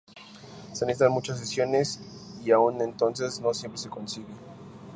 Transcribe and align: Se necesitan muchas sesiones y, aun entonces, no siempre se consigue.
Se 0.73 0.83
necesitan 0.83 1.11
muchas 1.11 1.37
sesiones 1.37 1.99
y, 2.43 2.49
aun 2.49 2.81
entonces, 2.81 3.39
no 3.39 3.53
siempre 3.53 3.77
se 3.77 3.91
consigue. 3.91 4.25